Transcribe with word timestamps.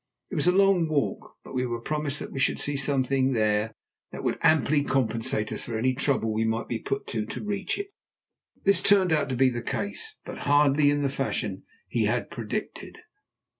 It 0.31 0.35
was 0.35 0.47
a 0.47 0.51
long 0.51 0.87
walk, 0.87 1.35
but 1.43 1.53
we 1.53 1.67
were 1.67 1.79
promised 1.79 2.17
that 2.17 2.31
we 2.31 2.39
should 2.39 2.57
see 2.59 2.75
something 2.75 3.33
there 3.33 3.75
that 4.11 4.23
would 4.23 4.39
amply 4.41 4.83
compensate 4.83 5.51
us 5.53 5.65
for 5.65 5.77
any 5.77 5.93
trouble 5.93 6.33
we 6.33 6.43
might 6.43 6.67
be 6.67 6.79
put 6.79 7.05
to 7.09 7.23
to 7.27 7.43
reach 7.43 7.77
it. 7.77 7.93
This 8.63 8.81
turned 8.81 9.11
out 9.13 9.29
to 9.29 9.35
be 9.35 9.49
the 9.49 9.61
case, 9.61 10.17
but 10.25 10.39
hardly 10.49 10.89
in 10.89 11.03
the 11.03 11.09
fashion 11.09 11.65
he 11.87 12.05
had 12.05 12.31
predicted. 12.31 13.01